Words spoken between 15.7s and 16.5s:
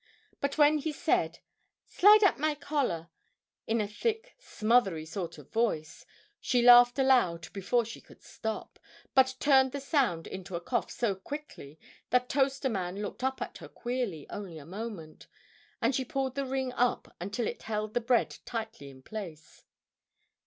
and she pulled the